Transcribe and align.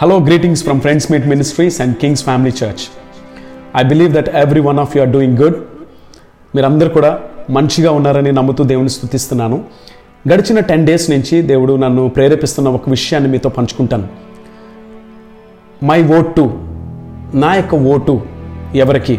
Hello, 0.00 0.16
greetings 0.24 0.60
from 0.64 0.78
Friends 0.84 1.04
Meet 1.10 1.26
Ministries 1.32 1.76
and 1.82 1.90
King's 2.00 2.22
Family 2.26 2.50
Church. 2.58 2.82
I 3.80 3.82
believe 3.90 4.10
that 4.16 4.28
every 4.40 4.62
one 4.66 4.78
of 4.82 4.96
you 4.96 5.00
are 5.02 5.12
doing 5.14 5.38
good 5.42 5.56
మీరందరూ 6.54 6.90
కూడా 6.96 7.10
మంచిగా 7.56 7.90
ఉన్నారని 7.98 8.32
నమ్ముతూ 8.38 8.64
దేవుని 8.72 8.92
స్థుతిస్తున్నాను 8.96 9.58
గడిచిన 10.32 10.60
టెన్ 10.70 10.84
డేస్ 10.86 11.06
నుంచి 11.10 11.36
దేవుడు 11.52 11.76
నన్ను 11.84 12.04
ప్రేరేపిస్తున్న 12.08 12.74
ఒక 12.78 12.90
విషయాన్ని 12.96 13.30
మీతో 13.30 13.52
పంచుకుంటాను. 13.58 14.08
మై 15.90 15.98
ఓటు 16.18 16.44
నా 17.44 17.54
యొక్క 17.60 17.80
ఓటు 17.94 18.16
ఎవరికి 18.84 19.16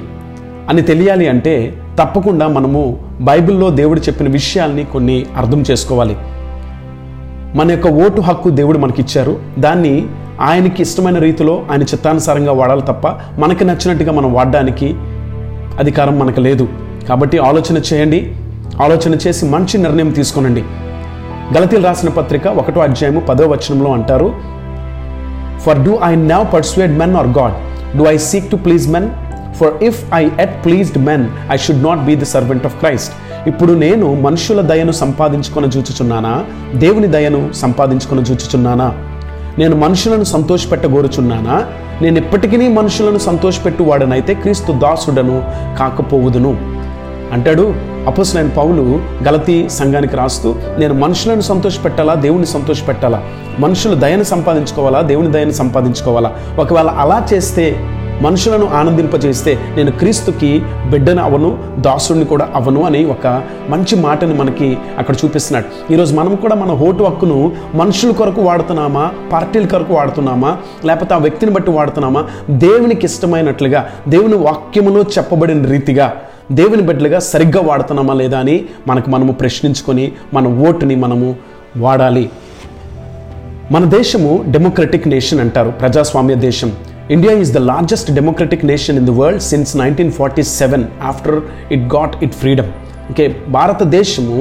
అని 0.69 0.85
తెలియాలి 0.91 1.27
అంటే 1.33 1.55
తప్పకుండా 2.01 2.47
మనము 2.59 2.83
బైబిల్లో 3.31 3.69
దేవుడు 3.81 3.99
చెప్పిన 3.99 4.29
విషయాల్ని 4.39 4.85
కొన్ని 4.93 5.17
అర్థం 5.35 5.63
చేసుకోవాలి. 5.71 6.17
మన 7.57 7.67
యొక్క 7.71 7.87
ఓటు 8.05 8.21
హక్కు 8.29 8.49
దేవుడు 8.61 8.77
మనకిచ్చారు. 8.85 9.35
దాన్ని 9.67 9.95
ఆయనకి 10.41 10.81
ఇష్టమైన 10.81 11.17
రీతిలో 11.17 11.65
ఆయన 11.71 11.81
చిత్తానుసారంగా 11.81 12.51
వాడాలి 12.51 12.81
తప్ప 12.81 13.07
మనకి 13.39 13.65
నచ్చినట్టుగా 13.65 14.11
మనం 14.11 14.33
వాడడానికి 14.33 14.95
అధికారం 15.79 16.19
మనకు 16.19 16.39
లేదు. 16.39 16.67
కాబట్టి 17.09 17.37
ఆలోచన 17.37 17.77
చేయండి. 17.77 18.35
ఆలోచన 18.83 19.17
చేసి 19.27 19.45
మంచి 19.45 19.77
నిర్ణయం 19.77 20.09
తీసుకోనండి. 20.09 20.63
గలతీలు 21.57 21.83
రాసిన 21.83 22.09
పత్రిక 22.09 22.47
ఒకటో 22.47 22.81
అధ్యాయము 22.81 23.19
పదో 23.19 23.47
వచనంలో 23.47 23.93
అంటారు 23.93 24.33
for 25.59 25.83
do 25.83 25.99
I 26.03 26.15
now 26.15 26.53
persuade 26.53 26.97
men 26.97 27.15
or 27.15 27.27
God 27.27 27.53
do 27.97 28.05
I 28.05 28.17
seek 28.17 28.51
to 28.51 28.55
please 28.55 28.89
men 28.89 29.09
for 29.55 29.83
if 29.83 30.13
I 30.13 30.29
yet 30.39 30.65
pleased 30.65 31.05
men 31.05 31.27
I 31.51 31.57
should 31.57 31.83
not 31.83 31.99
be 31.99 32.15
the 32.15 32.25
servant 32.25 32.65
of 32.65 32.75
Christ 32.75 33.13
ఇప్పుడు 33.47 33.73
నేను 33.73 34.21
మనుషుల 34.21 34.61
దయను 34.61 34.91
సంపాదించుకొని 34.91 35.67
చూచుచున్నానా? 35.67 36.45
దేవుని 36.73 37.07
దయను 37.07 37.53
సంపాదించుకొని 37.53 38.21
చూచుచున్నానా? 38.21 39.06
నేను 39.59 39.75
మనుషులను 39.75 40.23
సంతోషపెట్టగోరుచున్నానా? 40.23 41.65
నేను 42.01 42.17
ఇప్పటికీ 42.17 42.57
మనుషులను 42.57 43.17
సంతోషపెట్టువాడనైతే 43.17 44.33
క్రీస్తు 44.33 44.71
దాసుడను 44.71 45.43
కాకపోవుదును. 45.79 46.57
అంటాడు 47.33 47.73
అపోసలైన 48.07 48.47
పౌలు 48.47 49.01
గలతీ 49.27 49.69
సంఘానికి 49.69 50.15
రాస్తూ 50.15 50.55
నేను 50.77 50.93
మనుషులను 50.93 51.41
సంతోషపెట్టాలా? 51.41 52.13
దేవుని 52.13 52.45
సంతోషపెట్టాలా? 52.45 53.23
మనుషులు 53.59 53.95
దయను 53.95 54.23
సంపాదించుకోవాలా? 54.23 55.01
దేవుని 55.01 55.31
దయను 55.31 55.51
సంపాదించుకోవాలా? 55.51 56.31
ఒకవేళ 56.59 56.87
అలా 56.87 57.27
చేస్తే 57.33 57.75
మనుషులను 58.21 58.67
ఆనందింపజేస్తే 58.73 59.59
నేను 59.77 59.91
క్రీస్తుకి 59.91 60.61
బిడ్డను 60.89 61.23
అవను 61.23 61.57
దాసుడిని 61.79 62.25
కూడా 62.25 62.49
అవను 62.55 62.83
అని 62.83 63.05
ఒక 63.05 63.43
మంచి 63.69 63.95
మాటని 63.95 64.33
మనకి 64.33 64.77
అక్కడ 64.97 65.15
చూపిస్తున్నాడు. 65.25 65.93
ఈరోజు 65.93 66.15
మనం 66.15 66.35
కూడా 66.35 66.55
మన 66.55 66.71
ఓటు 66.71 67.03
హక్కును 67.03 67.51
మనుషుల 67.75 68.11
కొరకు 68.11 68.41
వాడుతున్నామా 68.41 69.11
పార్టీల 69.31 69.65
కొరకు 69.65 69.93
వాడుతున్నామా 69.93 70.57
లేకపోతే 70.85 71.13
ఆ 71.13 71.17
వ్యక్తిని 71.17 71.51
బట్టి 71.51 71.71
వాడుతున్నామా? 71.71 72.25
దేవునికి 72.49 73.05
ఇష్టమైనట్లుగా 73.05 73.89
దేవుని 74.07 74.35
వాక్యములో 74.35 75.01
చెప్పబడిన 75.01 75.65
రీతిగా 75.65 76.13
దేవుని 76.51 76.81
బిడ్డలుగా 76.81 77.19
సరిగ్గా 77.19 77.61
వాడుతున్నామా 77.61 78.13
లేదా 78.13 78.39
అని 78.39 78.65
మనకు 78.87 79.09
మనము 79.09 79.31
ప్రశ్నించుకొని 79.31 80.11
మన 80.33 80.47
ఓటుని 80.47 80.95
మనము 80.95 81.35
వాడాలి. 81.77 82.29
మన 83.71 83.83
దేశము 83.83 84.45
డెమోక్రటిక్ 84.47 85.07
నేషన్ 85.07 85.39
అంటారు 85.39 85.69
ప్రజాస్వామ్య 85.69 86.35
దేశం. 86.35 86.71
India 87.15 87.33
is 87.41 87.51
the 87.55 87.59
largest 87.71 88.09
democratic 88.11 88.63
nation 88.65 88.97
in 88.99 89.05
the 89.09 89.13
world 89.19 89.43
since 89.49 89.77
nineteen 89.81 90.11
forty 90.11 90.43
seven 90.43 90.85
after 91.09 91.37
it 91.75 91.85
got 91.95 92.15
it 92.25 92.33
freedom 92.41 92.71
okay 93.11 93.25
భారతదేశము 93.57 94.39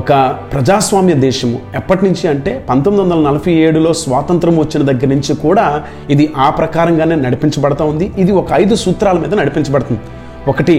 ఒక 0.00 0.12
ప్రజాస్వామ్య 0.52 1.14
దేశము. 1.26 1.56
ఎప్పటి 1.74 2.02
నుంచి 2.04 2.28
అంటే 2.28 2.64
పంతొమ్మిది 2.68 3.02
వందల 3.02 3.20
నలభై 3.28 3.52
ఏడులో 3.66 3.92
స్వాతంత్రం 4.02 4.54
వచ్చిన 4.58 4.82
దగ్గర 4.90 5.08
నుంచి 5.14 5.34
కూడా 5.44 5.64
ఇది 6.10 6.24
ఆ 6.36 6.50
ప్రకారంగానే 6.50 7.16
నడిపించబడతా 7.24 7.84
ఉంది. 7.84 8.06
ఇది 8.18 8.32
ఒక 8.32 8.46
ఐదు 8.52 8.74
సూత్రాల 8.74 9.18
మీద 9.18 9.34
నడిపించబడుతుంది. 9.34 10.00
ఒకటి 10.48 10.76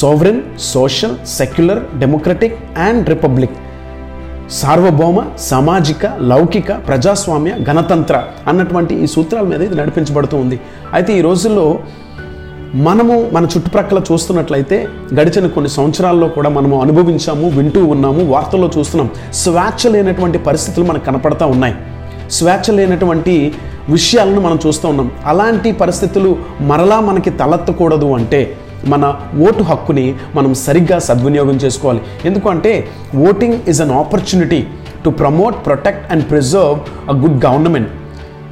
sovereign 0.00 0.42
social 0.58 1.16
secular 1.38 1.80
democratic 1.98 2.58
and 2.88 3.08
republic. 3.08 3.56
సార్వభౌమ 4.50 5.24
సామాజిక 5.38 6.06
లౌకిక 6.20 6.72
ప్రజాస్వామ్య 6.88 7.56
గణతంత్ర 7.68 8.24
అన్నటువంటి 8.46 8.94
ఈ 8.94 9.06
సూత్రాల 9.06 9.44
మీద 9.44 9.62
ఇది 9.62 9.74
నడిపించబడుతూ 9.74 10.36
ఉంది. 10.36 10.60
అయితే 10.92 11.18
ఈ 11.18 11.20
రోజుల్లో 11.20 11.78
మనము 12.74 13.30
మన 13.32 13.44
చుట్టుప్రక్కల 13.44 14.00
చూస్తున్నట్లయితే 14.12 14.88
గడిచిన 15.14 15.46
కొన్ని 15.46 15.70
సంవత్సరాల్లో 15.70 16.28
కూడా 16.28 16.48
మనము 16.48 16.82
అనుభవించాము 16.82 17.48
వింటూ 17.48 17.86
ఉన్నాము 17.86 18.24
వార్తల్లో 18.32 18.70
చూస్తున్నాం. 18.78 19.10
స్వేచ్ఛ 19.32 19.92
లేనటువంటి 19.92 20.38
పరిస్థితులు 20.38 20.84
మనకు 20.84 21.04
కనపడతా 21.04 21.46
ఉన్నాయి. 21.46 21.74
స్వేచ్ఛ 22.30 22.76
లేనటువంటి 22.76 23.54
విషయాలను 23.88 24.40
మనం 24.40 24.58
చూస్తూ 24.66 24.88
ఉన్నాం. 24.88 25.10
అలాంటి 25.24 25.72
పరిస్థితులు 25.72 26.36
మరలా 26.60 27.00
మనకి 27.00 27.30
తలెత్తకూడదు 27.30 28.14
అంటే 28.14 28.56
మన 28.86 29.04
ఓటు 29.46 29.62
హక్కుని 29.62 30.06
మనం 30.34 30.54
సరిగ్గా 30.54 30.98
సద్వినియోగం 31.08 31.56
చేసుకోవాలి. 31.64 32.00
ఎందుకంటే 32.24 32.72
voting 33.28 33.56
is 33.68 33.82
an 33.82 33.94
opportunity 34.00 34.60
to 35.04 35.10
promote 35.10 35.56
protect 35.66 36.12
and 36.12 36.26
preserve 36.30 36.78
a 37.12 37.16
good 37.22 37.38
government 37.46 37.90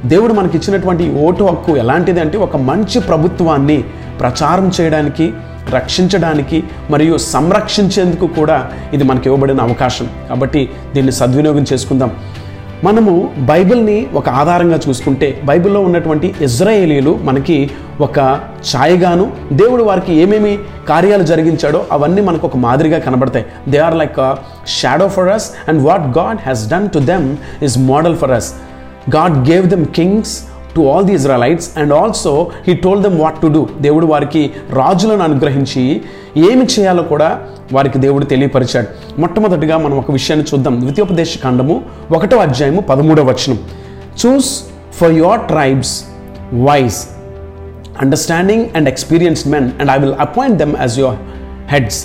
దేవుడు 0.05 0.33
మనకి 0.33 0.55
ఇచ్చినటువంటి 0.57 1.05
ఓటు 1.25 1.43
హక్కు 1.43 1.77
ఎలాంటిది 1.83 2.19
అంటే 2.19 2.37
ఒక 2.37 2.57
మంచి 2.71 2.99
ప్రభుత్వాన్ని 2.99 3.77
ప్రచారం 4.21 4.67
చేయడానికి 4.77 5.33
రక్షించడానికి 5.75 6.63
మరియు 6.93 7.15
సంరక్షించేందుకు 7.17 8.27
కూడా 8.27 8.57
ఇది 8.93 9.03
మనకి 9.03 9.27
ఇవ్వబడిన 9.29 9.61
అవకాశం. 9.61 10.07
కాబట్టి 10.29 10.69
దీన్ని 10.95 11.11
సద్వినియోగం 11.11 11.65
చేసుకుందాం. 11.73 12.11
మనము 12.83 13.29
బైబిల్ని 13.37 14.07
ఒక 14.13 14.29
ఆధారంగా 14.29 14.79
చూసుకుంటే 14.89 15.41
బైబిల్లో 15.43 15.81
ఉన్నటువంటి 15.81 16.33
ఇజ్రాయేలీలు 16.41 17.19
మనకి 17.21 17.69
ఒక 18.01 18.19
ఛాయగాను 18.73 19.31
దేవుడు 19.53 19.83
వారికి 19.83 20.13
ఏమేమి 20.13 20.59
కార్యాలు 20.89 21.23
జరిగించాడో 21.23 21.85
అవన్నీ 21.91 22.21
మనకు 22.21 22.47
ఒక 22.47 22.57
మాదిరిగా 22.57 22.99
కనబడతాయి. 22.99 23.45
They 23.67 23.77
are 23.77 23.95
like 23.95 24.19
shadow 24.67 25.07
for 25.07 25.29
us 25.29 25.51
and 25.67 25.83
what 25.83 26.17
God 26.17 26.37
has 26.37 26.69
done 26.69 26.89
to 26.89 26.99
them 26.99 27.37
is 27.63 27.77
model 27.77 28.17
for 28.17 28.31
us 28.31 28.53
God 29.15 29.49
gave 29.49 29.69
them 29.69 29.85
kings 29.85 30.43
to 30.77 30.83
all 30.91 31.05
the 31.05 31.13
Israelites 31.13 31.69
and 31.77 31.93
also 31.93 32.51
he 32.67 32.73
told 32.85 33.03
them 33.03 33.19
what 33.21 33.41
to 33.41 33.47
do 33.47 33.67
దేవుడు 33.81 34.05
వారికి 34.05 34.43
రాజులను 34.73 35.23
అనుగ్రహించి 35.23 36.01
ఏమి 36.51 36.65
చేయాలో 36.65 37.03
కూడా 37.03 37.29
వారికి 37.73 37.99
దేవుడు 37.99 38.25
తెలియపరిచాడు. 38.25 38.87
మొట్టమొదటిగా 39.21 39.77
మనం 39.77 39.97
ఒక 39.99 40.11
విషయాన్ని 40.11 40.45
చూద్దాం. 40.53 40.81
ద్వితీయోపదేశ 40.81 41.37
ఖండము 41.43 41.75
ఒకటో 42.15 42.37
అధ్యాయము 42.37 42.81
పదమూడవ 42.81 43.29
వచనం. 43.29 43.59
Choose 44.25 44.49
for 44.93 45.11
your 45.11 45.41
tribes 45.51 45.93
wise 46.63 46.99
understanding 48.01 48.65
and 48.75 48.89
experienced 48.89 49.51
men 49.51 49.71
and 49.79 49.91
I 49.91 49.97
will 49.99 50.13
appoint 50.19 50.57
them 50.57 50.73
as 50.81 50.99
your 50.99 51.17
heads 51.67 51.99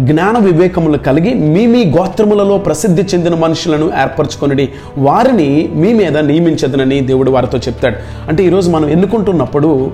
జ్ఞాన 0.00 0.38
వివేకములు 0.38 0.98
కలిగి 0.98 1.34
మీ 1.34 1.66
మీ 1.66 1.84
గోత్రములలో 1.84 2.58
ప్రసిద్ధి 2.58 3.02
చెందిన 3.02 3.34
మనుషులను 3.34 3.90
ఏర్పరచుకొనిడి. 4.02 4.68
వారిని 4.98 5.70
మీ 5.74 5.94
మీద 5.94 6.18
నియమించదనని 6.18 7.00
దేవుడు 7.00 7.30
వారితో 7.30 7.58
చెప్తాడు. 7.58 7.96
అంటే 8.28 8.44
ఈరోజు 8.44 8.70
మనం 8.70 8.88
ఎన్నుకుంటున్నప్పుడు 8.88 9.90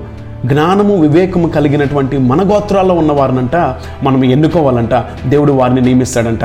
జ్ఞానము 0.47 1.01
వివేకము 1.01 1.49
కలిగినటువంటి 1.49 2.19
మన 2.19 2.43
గోత్రాల్లో 2.55 2.95
ఉన్న 2.95 3.13
వారినంట 3.13 3.75
మనం 4.03 4.25
ఎన్నుకోవాలంట. 4.25 4.95
దేవుడు 5.29 5.53
వారిని 5.53 5.81
నియమిస్తాడంట. 5.81 6.45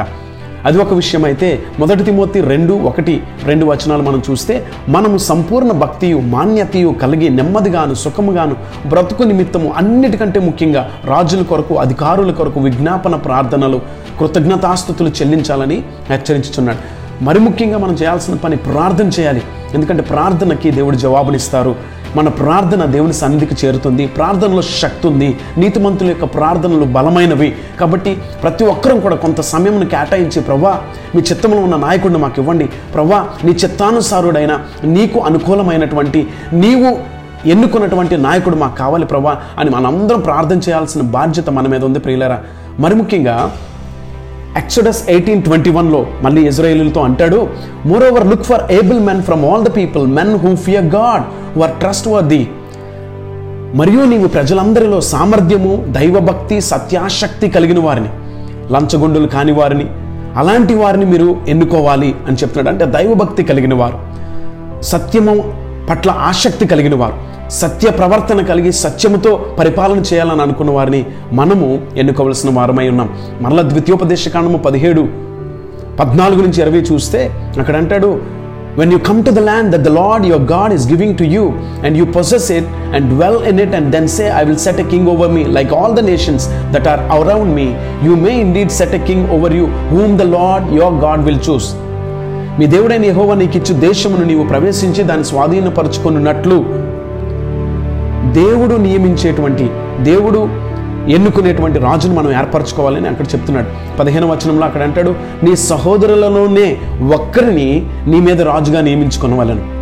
అది 0.65 0.77
ఒక 0.77 0.93
విషయం 0.93 1.25
అయితే 1.25 1.63
మొదటి 1.79 2.03
తిమోతి 2.03 2.41
రెండు 2.41 2.73
ఒకటి 2.73 3.23
రెండు 3.43 3.65
వచనాలు 3.65 4.03
మనం 4.03 4.21
చూస్తే 4.29 4.67
మనము 4.89 5.17
సంపూర్ణ 5.17 5.71
భక్తియు 5.71 6.19
మాన్యతయు 6.19 6.95
కలిగి 7.01 7.29
నెమ్మదిగాను 7.29 7.93
సుఖముగాను 7.93 8.55
బ్రతుకు 8.87 9.23
నిమిత్తము 9.23 9.73
అన్నిటికంటే 9.77 10.39
ముఖ్యంగా 10.39 10.91
రాజుల 11.05 11.41
కొరకు 11.41 11.75
అధికారుల 11.75 12.31
కొరకు 12.31 12.59
విజ్ఞాపన 12.59 13.15
ప్రార్థనలు 13.15 13.81
కృతజ్ఞతాస్థుతులు 14.19 15.09
చెల్లించాలని 15.09 15.83
హెచ్చరించుచున్నాడు. 16.09 17.01
మరి 17.23 17.39
ముఖ్యంగా 17.39 17.77
మనం 17.77 17.93
చేయాల్సిన 17.93 18.33
పని 18.33 18.55
ప్రార్థన 18.55 19.09
చేయాలి. 19.19 19.41
ఎందుకంటే 19.73 20.03
ప్రార్థనకి 20.03 20.71
దేవుడు 20.71 20.95
జవాబునిస్తారు. 20.95 21.75
మన 22.17 22.27
ప్రార్థన 22.39 22.85
దేవుని 22.95 23.15
సన్నిధికి 23.21 23.55
చేరుతుంది 23.61 24.05
ప్రార్థనలో 24.17 24.63
శక్తి 24.79 25.05
ఉంది 25.09 25.29
నీతిమంతుల 25.61 26.09
యొక్క 26.13 26.27
ప్రార్థనలు 26.35 26.87
బలమైనవి. 26.97 27.49
కాబట్టి 27.79 28.11
ప్రతి 28.43 28.63
ఒక్కరూ 28.73 28.95
కూడా 29.05 29.17
కొంత 29.25 29.41
సమయంను 29.53 29.87
కేటాయించి 29.93 30.41
ప్రభా 30.49 30.73
మీ 31.15 31.21
చిత్తంలో 31.29 31.61
ఉన్న 31.67 31.77
నాయకుడిని 31.85 32.21
మాకు 32.25 32.39
ఇవ్వండి. 32.41 32.67
ప్రభా 32.95 33.19
నీ 33.45 33.53
చిత్తానుసారుడైన 33.63 34.53
నీకు 34.95 35.19
అనుకూలమైనటువంటి 35.29 36.21
నీవు 36.63 36.91
ఎన్నుకున్నటువంటి 37.53 38.15
నాయకుడు 38.27 38.57
మాకు 38.63 38.75
కావాలి 38.83 39.05
ప్రభా 39.11 39.35
అని 39.59 39.69
మనందరం 39.75 40.21
ప్రార్థన 40.29 40.59
చేయాల్సిన 40.67 41.03
బాధ్యత 41.17 41.49
మన 41.57 41.67
మీద 41.73 41.83
ఉంది 41.89 41.99
ప్రియులరా. 42.07 42.39
మరి 42.83 42.95
ముఖ్యంగా 42.95 43.35
ఎక్సడస్ 44.57 45.09
ఎయిటీన్ 45.09 45.43
ట్వంటీ 45.43 45.69
వన్లో 45.69 46.07
మళ్ళీ 46.21 46.47
ఇజ్రాయేలీలతో 46.47 47.01
అంటాడు 47.01 47.47
moreover 48.03 48.27
look 48.27 48.43
for 48.43 48.71
able 48.71 48.99
men 48.99 49.23
from 49.23 49.45
all 49.45 49.63
the 49.63 49.67
people 49.77 50.07
men 50.07 50.35
who 50.39 50.55
fear 50.55 50.85
God 50.85 51.23
who 51.57 51.61
are 51.61 51.71
trustworthy 52.07 52.49
మరియు 53.75 53.99
నీవు 53.99 54.27
ప్రజలందరిలో 54.27 55.01
సామర్థ్యము 55.01 55.85
దైవభక్తి 55.87 56.61
సత్యాశక్తి 56.61 57.49
కలిగిన 57.49 57.79
వారిని. 57.79 58.09
లంచగొండులు 58.73 59.27
కాని 59.27 59.51
వారిని 59.51 59.85
అలాంటి 60.37 60.73
వారిని 60.75 61.05
మీరు 61.05 61.37
ఎన్నుకోవాలి 61.47 62.15
అని 62.27 62.37
చెప్తున్నాడు. 62.37 62.69
అంటే 62.69 62.97
దైవభక్తి 62.97 63.43
కలిగిన 63.43 63.73
వారు 63.73 63.99
సత్యము 64.81 65.53
పట్ల 65.89 66.11
ఆసక్తి 66.11 66.65
కలిగిన 66.65 66.95
వారు. 66.95 67.30
సత్య 67.59 67.87
ప్రవర్తన 67.91 68.41
కలిగి 68.41 68.71
సత్యముతో 68.81 69.31
పరిపాలన 69.59 69.99
చేయాలని 70.09 70.41
అనుకున్న 70.41 70.71
వారిని 70.71 71.01
మనము 71.33 71.67
ఎన్నుకోవలసిన 71.97 72.49
వారమై 72.57 72.85
ఉన్నాం. 72.89 73.09
మరల 73.41 73.61
ద్వితీయోపదేశ 73.71 74.29
కాండము 74.29 74.59
పదిహేడు 74.67 75.03
పద్నాలుగు 75.99 76.41
నుంచి 76.41 76.59
ఇరవై 76.61 76.81
చూస్తే 76.89 77.21
అక్కడ 77.59 77.75
అంటాడు 77.75 78.09
when 78.77 78.91
you 78.91 78.99
come 79.07 79.19
to 79.23 79.31
the 79.31 79.41
land 79.47 79.69
that 79.73 79.83
the 79.87 79.91
Lord 79.97 80.25
your 80.27 80.45
God 80.51 80.73
is 80.73 80.85
giving 80.87 81.15
to 81.17 81.25
you 81.33 81.43
and 81.85 81.95
you 81.99 82.05
possess 82.17 82.47
it 82.57 82.67
and 82.95 83.07
dwell 83.13 83.39
in 83.49 83.59
it 83.65 83.73
and 83.79 83.89
then 83.95 84.07
say 84.15 84.25
I 84.39 84.43
will 84.49 84.61
set 84.65 84.79
a 84.79 84.87
king 84.93 85.09
over 85.13 85.31
me 85.37 85.43
like 85.57 85.73
all 85.79 85.95
the 85.95 86.03
nations 86.11 86.45
that 86.75 86.87
are 86.93 87.03
around 87.17 87.53
me 87.59 87.67
you 88.07 88.15
may 88.25 88.33
indeed 88.45 88.73
set 88.79 88.95
a 88.99 89.01
king 89.09 89.27
over 89.37 89.55
you 89.59 89.65
whom 89.91 90.13
the 90.17 90.27
Lord 90.35 90.69
your 90.79 90.97
God 91.05 91.23
will 91.27 91.43
choose 91.49 91.69
మీ 92.59 92.67
దేవుడైన 92.67 93.05
యహోవా 93.11 93.35
నీకు 93.35 93.57
ఇచ్చు 93.57 93.73
దేశమును 93.81 94.25
నీవు 94.31 94.45
ప్రవేశించి 94.45 95.03
దాన్ని 95.03 95.27
స్వాధీనపరచుకున్నట్లు 95.29 96.57
దేవుడు 98.33 98.75
నియమించేటువంటి 98.75 99.69
దేవుడు 100.03 100.49
ఎన్నుకునేటువంటి 101.11 101.79
రాజును 101.79 102.15
మనం 102.15 102.31
ఏర్పరచుకోవాలని 102.31 103.07
అక్కడ 103.07 103.25
చెప్తున్నాడు. 103.25 103.97
పదిహేను 103.97 104.31
వచనంలో 104.31 104.65
అక్కడ 104.65 104.81
అంటాడు 104.81 105.15
నీ 105.43 105.55
సహోదరులలోనే 105.55 106.77
ఒక్కరిని 107.13 107.85
నీ 108.07 108.21
మీద 108.21 108.41
రాజుగా 108.41 108.81
నియమించుకునవలను. 108.81 109.81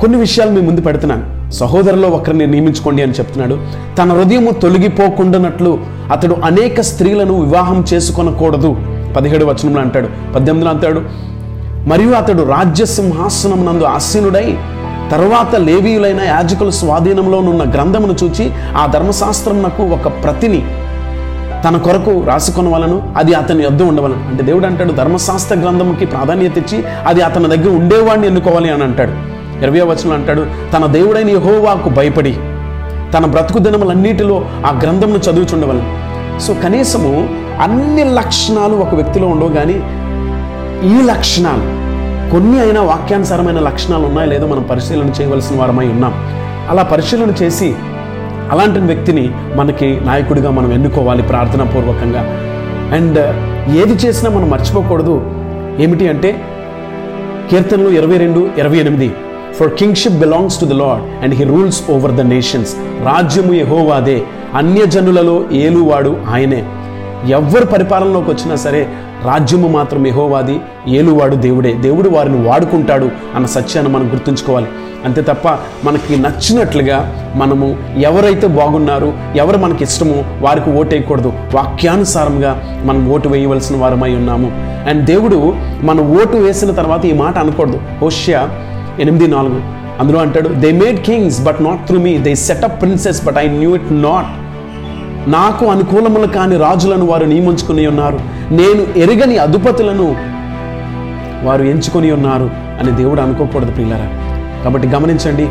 కొన్ని 0.00 0.18
విషయాలు 0.18 0.50
మీ 0.50 0.60
ముందు 0.60 0.80
పెడుతున్నాను. 0.80 1.50
సహోదరులో 1.50 2.08
ఒకరిని 2.08 2.46
నియమించుకోండి 2.46 3.02
అని 3.02 3.12
చెప్తున్నాడు. 3.12 3.58
తన 3.96 4.12
హృదయము 4.12 4.50
తొలగిపోకుండానట్లు 4.50 5.78
అతడు 6.12 6.36
అనేక 6.44 6.80
స్త్రీలను 6.80 7.40
వివాహం 7.40 7.84
చేసుకొనకూడదు. 7.94 8.76
పదిహేడు 9.16 9.44
వచనంలో 9.44 9.80
అంటాడు 9.80 10.32
పద్దెనిమిదిలో 10.34 10.70
అంటాడు 10.70 11.00
మరియు 11.88 12.10
అతడు 12.10 12.42
రాజ్య 12.42 12.84
సింహాసనం 12.84 13.66
నందు 13.66 13.84
ఆసీనుడై 13.84 14.56
తరువాత 15.12 15.56
లేవీయులైన 15.56 16.20
యాజకుల 16.20 16.70
స్వాధీనంలో 16.70 17.38
ఉన్న 17.38 17.72
గ్రంథమును 17.74 18.14
చూచి 18.24 18.50
ఆ 18.76 18.86
ధర్మశాస్త్రమునకు 18.86 19.82
ఒక 19.82 20.08
ప్రతిని 20.08 20.66
తన 21.68 21.76
కొరకు 21.76 22.24
రాసుకొనవలను 22.26 23.14
అది 23.16 23.34
అతని 23.34 23.62
యొద్ద 23.62 23.82
ఉండవలను. 23.82 24.28
అంటే 24.30 24.42
దేవుడు 24.42 24.66
అంటాడు 24.66 24.92
ధర్మశాస్త్ర 24.92 25.56
గ్రంథంకి 25.56 26.06
ప్రాధాన్యత 26.06 26.58
ఇచ్చి 26.58 26.84
అది 27.06 27.20
అతని 27.20 27.48
దగ్గర 27.48 27.76
ఉండేవాడిని 27.76 28.26
ఎన్నుకోవాలి 28.26 28.72
అని 28.72 28.82
అంటాడు. 28.82 29.12
ఇరవై 29.64 29.80
వచనం 29.80 30.12
అంటాడు 30.12 30.46
తన 30.72 30.86
దేవుడైన 30.86 31.30
యహోవాకు 31.30 31.88
భయపడి 31.88 32.32
తన 33.14 33.26
బ్రతుకు 33.26 33.58
దినములన్నిటిలో 33.58 34.44
ఆ 34.66 34.80
గ్రంథంను 34.82 35.16
చదువుచుండవలను. 35.16 36.00
సో 36.40 36.54
కనీసము 36.54 37.28
అన్ని 37.62 38.04
లక్షణాలు 38.04 38.74
ఒక 38.74 38.94
వ్యక్తిలో 38.94 39.28
ఉండవు 39.28 39.48
కానీ 39.48 39.74
ఈ 40.88 41.06
లక్షణాలు 41.06 41.81
కొన్ని 42.32 42.60
అయినా 42.60 42.82
వాక్యానుసారమైన 42.82 43.58
లక్షణాలు 43.58 44.04
ఉన్నాయో 44.06 44.28
లేదో 44.30 44.46
మనం 44.46 44.62
పరిశీలన 44.62 45.08
చేయవలసిన 45.08 45.58
వారమై 45.58 45.88
ఉన్నాం. 45.88 46.12
అలా 46.70 46.82
పరిశీలన 46.82 47.32
చేసి 47.42 47.74
అలాంటి 48.52 48.78
వ్యక్తిని 48.78 49.24
మనకి 49.56 50.00
నాయకుడిగా 50.04 50.50
మనం 50.50 50.72
ఎన్నుకోవాలి 50.72 51.22
ప్రార్థనాపూర్వకంగా. 51.22 52.22
అండ్ 52.96 53.18
uh, 53.18 53.80
ఏది 53.80 53.94
చేసినా 54.06 54.30
మనం 54.30 54.50
మర్చిపోకూడదు. 54.50 55.16
ఏమిటి 55.78 56.08
అంటే 56.08 56.30
కీర్తనలు 57.50 57.88
ఇరవై 57.88 58.16
రెండు 58.16 58.48
ఇరవై 58.58 58.76
ఎనిమిది. 58.76 59.10
For 59.58 59.70
kingship 59.70 60.18
belongs 60.24 60.60
to 60.60 60.64
the 60.64 60.72
Lord 60.72 61.24
and 61.24 61.34
he 61.34 61.44
rules 61.44 61.90
over 61.90 62.12
the 62.12 62.20
nations 62.20 62.74
రాజ్యము 63.04 63.52
యెహోవాదే. 63.52 64.22
అన్యజనులలో 64.54 65.44
ఏలువాడు 65.52 66.16
ఆయనే. 66.28 66.64
ఎవరు 67.32 67.66
పరిపాలనలోకి 67.66 68.30
వచ్చినా 68.30 68.54
సరే 68.54 68.88
రాజ్యము 69.24 69.68
మాత్రం 69.68 70.06
ఎహోవాది 70.06 70.60
ఏలువాడు 70.88 71.36
దేవుడే. 71.36 71.72
దేవుడు 71.72 72.08
వారిని 72.08 72.48
వాడుకుంటాడు 72.48 73.10
అన్న 73.34 73.46
సత్యాన్ని 73.46 73.92
మనం 73.92 74.12
గుర్తుంచుకోవాలి. 74.12 74.66
అంతే 75.04 75.22
తప్ప 75.22 75.48
మనకి 75.84 76.16
నచ్చినట్లుగా 76.16 76.98
మనము 77.34 77.76
ఎవరైతే 77.98 78.46
బాగున్నారో 78.46 79.12
ఎవరు 79.36 79.58
మనకి 79.58 79.84
ఇష్టమో 79.84 80.24
వారికి 80.40 80.70
ఓటు 80.70 80.94
వేయకూడదు 80.94 81.32
వాక్యానుసారంగా 81.54 82.82
మనం 82.84 83.12
ఓటు 83.12 83.28
వేయవలసిన 83.28 83.76
వారమై 83.76 84.14
ఉన్నాము. 84.14 84.52
అండ్ 84.88 85.04
దేవుడు 85.04 85.54
మన 85.82 86.00
ఓటు 86.00 86.36
వేసిన 86.36 86.70
తర్వాత 86.70 87.06
ఈ 87.06 87.12
మాట 87.12 87.38
అనకూడదు. 87.38 87.80
హోష్యా 88.02 88.48
ఎనిమిది 89.00 89.26
నాలుగు. 89.26 89.82
అందులో 90.00 90.18
అంటాడు 90.20 90.48
they 90.48 90.72
made 90.72 91.00
kings 91.00 91.44
but 91.44 91.62
not 91.62 91.86
through 91.86 91.98
me 91.98 92.18
they 92.18 92.34
set up 92.34 92.80
princes 92.80 93.24
but 93.24 93.36
I 93.38 93.48
knew 93.48 93.74
it 93.74 93.92
not 93.92 94.41
నాకు 95.28 95.66
అనుకూలములు 95.66 96.26
కాని 96.26 96.56
రాజులను 96.56 97.06
వారు 97.06 97.24
నియమించుకుని 97.24 97.86
ఉన్నారు. 97.86 98.20
నేను 98.52 98.86
ఎరగని 98.96 99.38
అధిపతులను 99.38 100.16
వారు 101.44 101.62
ఎంచుకొని 101.62 102.10
ఉన్నారు 102.12 102.50
అని 102.80 102.92
దేవుడు 102.96 103.20
అనుకోకూడదు 103.20 103.70
పిల్లరా 103.70 104.08
కాబట్టి 104.64 104.88
గమనించండి 104.88 105.48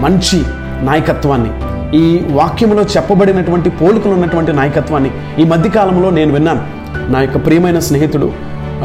మంచి 0.00 0.44
నాయకత్వాన్ని 0.82 1.50
ఈ 1.98 2.20
వాక్యంలో 2.30 2.82
చెప్పబడినటువంటి 2.82 3.70
పోలికలు 3.70 4.12
ఉన్నటువంటి 4.12 4.52
నాయకత్వాన్ని 4.52 5.10
ఈ 5.38 5.44
మధ్యకాలంలో 5.44 6.10
నేను 6.10 6.32
విన్నాను. 6.32 6.60
నా 7.12 7.20
యొక్క 7.20 7.46
ప్రియమైన 7.46 7.78
స్నేహితుడు 7.78 8.32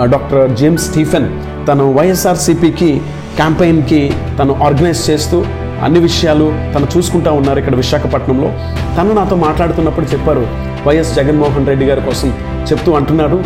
డాక్టర్ 0.05 0.55
జేమ్స్ 0.55 0.85
స్టీఫెన్ 0.89 1.29
తను 1.67 1.93
వైఎస్ఆర్సిపికి 1.93 3.01
క్యాంపెయిన్కి 3.35 4.13
తను 4.39 4.63
ఆర్గనైజ్ 4.63 5.09
చేస్తూ 5.09 5.45
అన్ని 5.83 5.99
విషయాలు 5.99 6.47
తను 6.75 6.87
చూసుకుంటా 6.97 7.31
ఉన్నారు 7.31 7.59
ఇక్కడ 7.59 7.75
విశాఖపట్నంలో. 7.75 8.49
తను 8.97 9.13
నాతో 9.19 9.35
మాట్లాడుతున్నప్పుడు 9.35 10.05
చెప్పారు 10.13 10.43
వైఎస్ 10.87 11.15
జగన్మోహన్ 11.15 11.67
రెడ్డి 11.67 11.85
గారి 11.85 12.01
కోసం 12.01 12.29
చెప్తూ 12.71 12.91
అంటున్నారు 12.99 13.39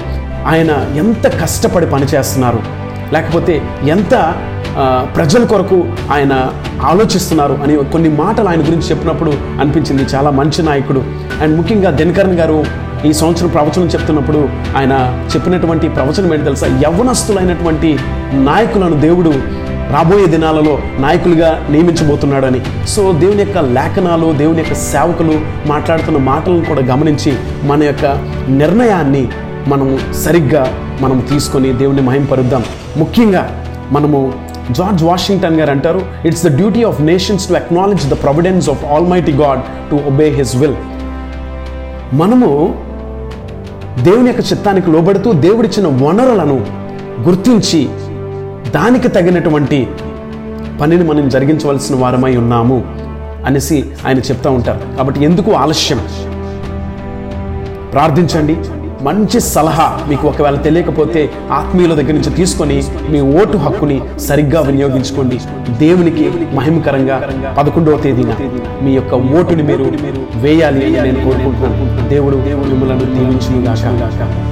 ఆయన 0.48 0.72
ఎంత 1.04 1.26
కష్టపడి 1.42 1.86
పనిచేస్తున్నారు 1.86 2.60
లేకపోతే 3.14 3.56
ఎంత 3.96 4.14
ప్రజల 5.16 5.44
కొరకు 5.44 5.78
ఆయన 6.14 6.34
ఆలోచిస్తున్నారు 6.84 7.54
అని 7.64 7.76
కొన్ని 7.92 8.10
మాటలు 8.22 8.50
ఆయన 8.50 8.62
గురించి 8.62 8.88
చెప్పినప్పుడు 8.90 9.34
అనిపించింది. 9.62 10.04
చాలా 10.14 10.30
మంచి 10.40 10.62
నాయకుడు. 10.64 11.02
అండ్ 11.44 11.54
ముఖ్యంగా 11.58 11.92
దినకరణ్ 12.00 12.36
గారు 12.40 12.58
ఈ 13.06 13.14
సంవత్సరం 13.14 13.50
ప్రవచనం 13.50 13.88
చెప్తున్నప్పుడు 13.88 14.50
ఆయన 14.78 14.94
చెప్పినటువంటి 15.34 15.88
ప్రవచనం 15.90 16.34
ఏంటి 16.34 16.46
తెలుసా? 16.46 16.68
యవ్వనస్తులైనటువంటి 16.68 17.92
నాయకులను 18.50 18.98
దేవుడు 19.08 19.34
రాబోయే 19.94 20.26
దినాలలో 20.26 20.80
నాయకులుగా 21.00 21.50
నియమించబోతున్నాడని. 21.70 22.60
సో 22.94 23.02
దేవుని 23.22 23.40
యొక్క 23.40 23.58
లేఖనాలు 23.78 24.28
దేవుని 24.42 24.60
యొక్క 24.60 24.74
సేవకులు 24.74 25.36
మాట్లాడుతున్న 25.68 26.18
మాటలను 26.32 26.64
కూడా 26.66 26.82
గమనించి 26.94 27.34
మన 27.64 27.84
యొక్క 27.84 28.06
నిర్ణయాన్ని 28.62 29.24
మనము 29.68 29.94
సరిగ్గా 30.24 30.64
మనము 31.02 31.22
తీసుకొని 31.22 31.74
దేవుని 31.74 32.02
మహింపరుద్దాం 32.02 32.64
ముఖ్యంగా 32.98 33.44
మనము 33.92 34.20
జార్జ్ 34.72 35.04
వాషింగ్టన్ 35.04 35.58
గారు 35.60 35.72
అంటారు 35.72 36.02
it's 36.26 36.46
the 36.46 36.58
duty 36.58 36.84
of 36.84 37.02
nations 37.02 37.48
to 37.48 37.54
acknowledge 37.54 38.06
the 38.10 38.14
providence 38.24 38.70
of 38.70 38.86
almighty 39.08 39.32
God 39.32 39.62
to 39.92 39.96
obey 40.08 40.30
his 40.30 40.56
will 40.56 40.78
మనము 42.14 42.50
దేవుని 44.04 44.28
యొక్క 44.28 44.44
చిత్తానికి 44.52 44.92
లోబడుతూ 44.92 45.32
దేవుడిచ్చిన 45.32 45.88
వనరులను 45.88 46.58
గుర్తించి 47.22 47.82
దానికి 48.76 49.08
తగినటువంటి 49.08 49.88
పనిని 50.82 51.04
మనం 51.04 51.30
జరిగించవలసిన 51.30 51.96
వారమై 51.96 52.36
ఉన్నాము 52.36 52.84
అనేసి 53.46 53.86
ఆయన 54.08 54.18
చెప్తా 54.18 54.50
ఉంటారు. 54.50 54.80
కాబట్టి 54.98 55.24
ఎందుకు 55.24 55.52
ఆలస్యం? 55.52 56.00
ప్రార్థించండి. 57.92 58.58
మంచి 59.04 59.40
సలహా 59.40 59.88
మీకు 60.10 60.28
ఒకవేళ 60.28 60.56
తెలియకపోతే 60.56 61.30
ఆత్మీయుల 61.52 61.94
దగ్గర 61.94 62.12
నుంచి 62.12 62.30
తీసుకొని 62.30 62.84
మీ 63.10 63.20
ఓటు 63.42 63.58
హక్కుని 63.58 64.02
సరిగ్గా 64.20 64.62
వినియోగించుకోండి. 64.62 65.40
దేవునికి 65.78 66.32
మహిమకరంగా 66.54 67.18
పదకొండవ 67.58 67.98
తేదీన 67.98 68.34
మీ 68.82 68.92
యొక్క 68.92 69.14
ఓటుని 69.14 69.64
మీరు 69.64 69.86
వేయాలి 70.36 71.00
అని 71.00 71.12
నేను 71.12 71.24
కోరుకుంటున్నాను. 71.26 72.10
దేవుడు 72.10 72.38
మిమ్మల్ని 72.38 73.06
దీవించుగాక 73.06 74.45